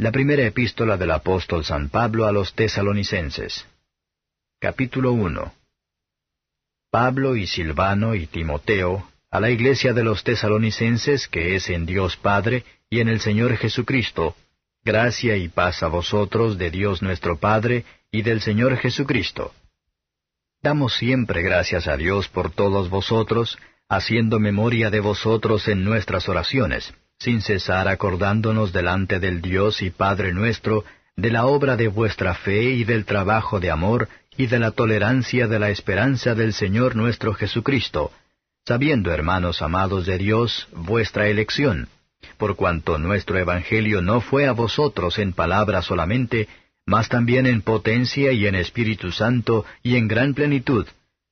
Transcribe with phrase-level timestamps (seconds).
[0.00, 3.66] La primera epístola del apóstol San Pablo a los tesalonicenses.
[4.58, 5.52] Capítulo 1.
[6.90, 12.16] Pablo y Silvano y Timoteo, a la iglesia de los tesalonicenses que es en Dios
[12.16, 14.36] Padre y en el Señor Jesucristo,
[14.82, 19.52] gracia y paz a vosotros de Dios nuestro Padre y del Señor Jesucristo.
[20.62, 26.94] Damos siempre gracias a Dios por todos vosotros, haciendo memoria de vosotros en nuestras oraciones,
[27.20, 30.84] sin cesar acordándonos delante del Dios y Padre nuestro,
[31.16, 35.46] de la obra de vuestra fe y del trabajo de amor y de la tolerancia
[35.46, 38.10] de la esperanza del Señor nuestro Jesucristo,
[38.66, 41.88] sabiendo, hermanos amados de Dios, vuestra elección,
[42.38, 46.48] por cuanto nuestro Evangelio no fue a vosotros en palabra solamente,
[46.86, 50.86] mas también en potencia y en Espíritu Santo y en gran plenitud,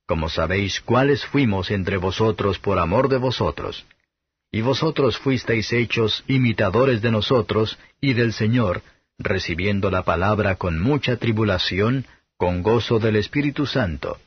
[0.06, 3.86] como sabéis cuáles fuimos entre vosotros por amor de vosotros.
[4.51, 8.83] Y vosotros fuisteis hechos imitadores de nosotros y del Señor,
[9.19, 14.19] recibiendo la palabra con mucha tribulación, con gozo del Espíritu Santo,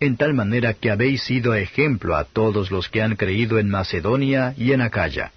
[0.00, 4.54] en tal manera que habéis sido ejemplo a todos los que han creído en Macedonia
[4.56, 5.32] y en Acaya.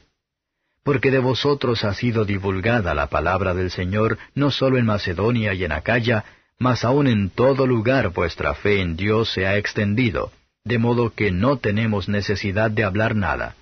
[0.84, 5.64] Porque de vosotros ha sido divulgada la palabra del Señor no solo en Macedonia y
[5.66, 6.26] en Acaya,
[6.58, 10.32] mas aun en todo lugar vuestra fe en Dios se ha extendido,
[10.64, 13.56] de modo que no tenemos necesidad de hablar nada,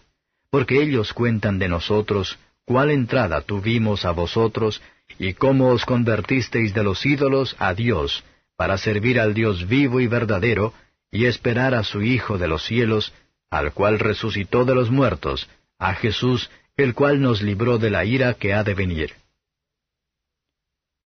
[0.50, 4.82] porque ellos cuentan de nosotros cuál entrada tuvimos a vosotros,
[5.18, 8.24] y cómo os convertisteis de los ídolos a Dios,
[8.56, 10.74] para servir al Dios vivo y verdadero,
[11.12, 13.12] y esperar a su Hijo de los cielos,
[13.50, 18.36] al cual resucitó de los muertos, a Jesús, el cual nos libró de la ira
[18.36, 19.14] que ha de venir.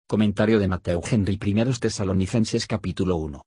[0.07, 3.45] Comentario de Mateo Henry I Tesalonicenses capítulo 1.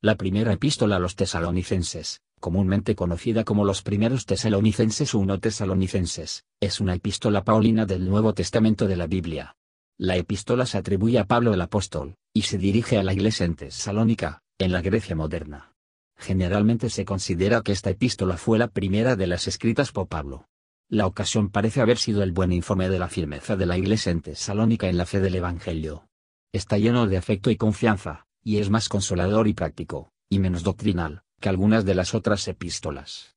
[0.00, 6.80] La primera epístola a los tesalonicenses, comúnmente conocida como los primeros tesalonicenses 1 tesalonicenses, es
[6.80, 9.56] una epístola paulina del Nuevo Testamento de la Biblia.
[9.98, 13.56] La epístola se atribuye a Pablo el apóstol, y se dirige a la iglesia en
[13.56, 15.72] Tesalónica, en la Grecia moderna.
[16.16, 20.46] Generalmente se considera que esta epístola fue la primera de las escritas por Pablo.
[20.88, 24.22] La ocasión parece haber sido el buen informe de la firmeza de la Iglesia en
[24.22, 26.08] Tesalónica en la fe del Evangelio.
[26.52, 31.22] Está lleno de afecto y confianza, y es más consolador y práctico, y menos doctrinal,
[31.40, 33.36] que algunas de las otras epístolas.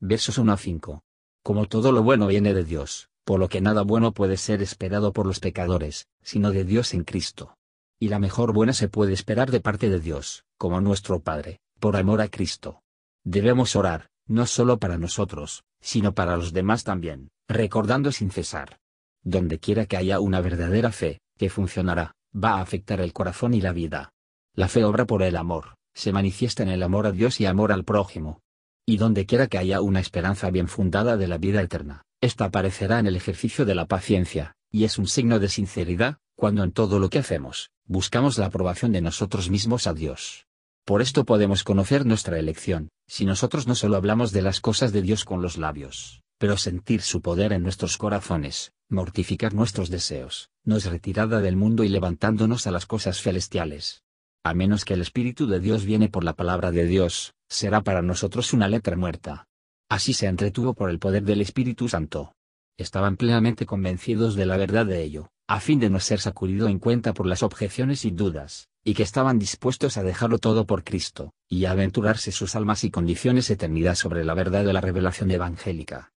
[0.00, 1.02] Versos 1 a 5.
[1.42, 5.12] Como todo lo bueno viene de Dios, por lo que nada bueno puede ser esperado
[5.12, 7.56] por los pecadores, sino de Dios en Cristo.
[7.98, 11.96] Y la mejor buena se puede esperar de parte de Dios, como nuestro Padre, por
[11.96, 12.82] amor a Cristo.
[13.24, 18.78] Debemos orar, no solo para nosotros, sino para los demás también, recordando sin cesar.
[19.22, 23.60] Donde quiera que haya una verdadera fe, que funcionará, va a afectar el corazón y
[23.60, 24.10] la vida.
[24.54, 27.72] La fe obra por el amor, se manifiesta en el amor a Dios y amor
[27.72, 28.42] al prójimo.
[28.84, 32.98] Y donde quiera que haya una esperanza bien fundada de la vida eterna, esta aparecerá
[32.98, 36.98] en el ejercicio de la paciencia, y es un signo de sinceridad, cuando en todo
[36.98, 40.46] lo que hacemos, buscamos la aprobación de nosotros mismos a Dios.
[40.84, 45.00] Por esto podemos conocer nuestra elección, si nosotros no solo hablamos de las cosas de
[45.00, 50.84] Dios con los labios, pero sentir su poder en nuestros corazones, mortificar nuestros deseos, nos
[50.84, 54.02] retirada del mundo y levantándonos a las cosas celestiales.
[54.46, 58.00] A menos que el Espíritu de Dios viene por la palabra de Dios, será para
[58.00, 59.48] nosotros una letra muerta.
[59.88, 62.32] Así se entretuvo por el poder del Espíritu Santo.
[62.78, 66.78] Estaban plenamente convencidos de la verdad de ello, a fin de no ser sacudido en
[66.78, 71.32] cuenta por las objeciones y dudas, y que estaban dispuestos a dejarlo todo por Cristo,
[71.48, 76.12] y a aventurarse sus almas y condiciones eternidad sobre la verdad de la revelación evangélica.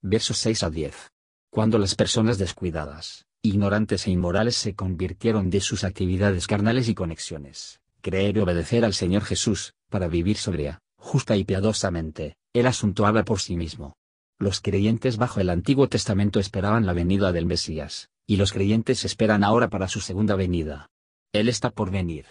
[0.00, 1.10] Versos 6 a 10.
[1.50, 7.80] Cuando las personas descuidadas, ignorantes e inmorales se convirtieron de sus actividades carnales y conexiones,
[8.00, 13.24] creer y obedecer al Señor Jesús, para vivir sobria, justa y piadosamente, el asunto habla
[13.24, 13.96] por sí mismo.
[14.38, 19.42] Los creyentes bajo el Antiguo Testamento esperaban la venida del Mesías, y los creyentes esperan
[19.42, 20.90] ahora para su segunda venida.
[21.32, 22.26] Él está por venir.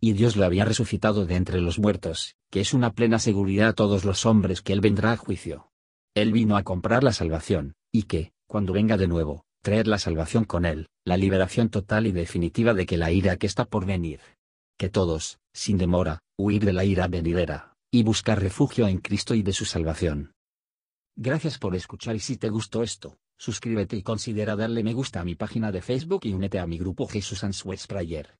[0.00, 3.72] Y Dios lo había resucitado de entre los muertos, que es una plena seguridad a
[3.72, 5.70] todos los hombres que Él vendrá a juicio.
[6.14, 10.44] Él vino a comprar la salvación, y que, cuando venga de nuevo, traer la salvación
[10.44, 14.20] con Él, la liberación total y definitiva de que la ira que está por venir.
[14.78, 19.42] Que todos, sin demora, huir de la ira venidera, y buscar refugio en Cristo y
[19.42, 20.32] de su salvación.
[21.16, 25.24] Gracias por escuchar y si te gustó esto, suscríbete y considera darle me gusta a
[25.24, 28.36] mi página de Facebook y únete a mi grupo Jesús Answers Prayer.